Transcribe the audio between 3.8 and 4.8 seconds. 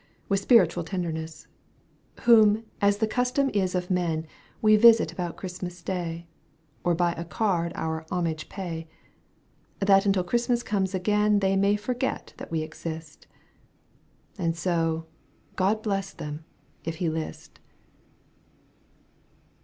men. We